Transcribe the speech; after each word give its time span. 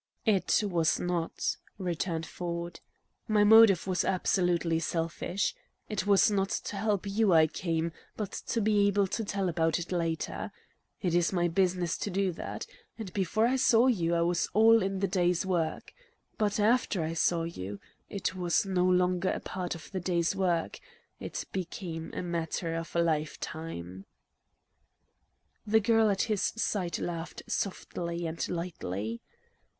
"It 0.25 0.63
was 0.63 0.99
not," 0.99 1.57
returned 1.77 2.25
Ford. 2.25 2.79
"My 3.27 3.43
motive 3.43 3.85
was 3.85 4.03
absolutely 4.03 4.79
selfish. 4.79 5.53
It 5.89 6.07
was 6.07 6.31
not 6.31 6.49
to 6.49 6.75
help 6.77 7.05
you 7.05 7.33
I 7.33 7.45
came, 7.45 7.91
but 8.17 8.31
to 8.47 8.61
be 8.61 8.87
able 8.87 9.05
to 9.05 9.23
tell 9.23 9.47
about 9.47 9.77
it 9.77 9.91
later. 9.91 10.51
It 11.03 11.13
is 11.13 11.31
my 11.31 11.47
business 11.47 11.99
to 11.99 12.09
do 12.09 12.31
that. 12.31 12.65
And 12.97 13.13
before 13.13 13.45
I 13.45 13.57
saw 13.57 13.85
you, 13.85 14.15
it 14.15 14.23
was 14.23 14.49
all 14.55 14.81
in 14.81 15.01
the 15.01 15.07
day's 15.07 15.45
work. 15.45 15.93
But 16.35 16.59
after 16.59 17.03
I 17.03 17.13
saw 17.13 17.43
you 17.43 17.79
it 18.09 18.33
was 18.33 18.65
no 18.65 18.85
longer 18.87 19.29
a 19.29 19.39
part 19.39 19.75
of 19.75 19.91
the 19.91 19.99
day's 19.99 20.35
work; 20.35 20.79
it 21.19 21.45
became 21.51 22.11
a 22.15 22.23
matter 22.23 22.73
of 22.73 22.95
a 22.95 23.03
life 23.03 23.39
time." 23.39 24.05
The 25.67 25.79
girl 25.79 26.09
at 26.09 26.23
his 26.23 26.41
side 26.41 26.97
laughed 26.97 27.43
softly 27.47 28.25
and 28.25 28.49
lightly. 28.49 29.21